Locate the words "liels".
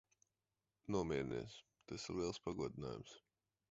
2.21-2.43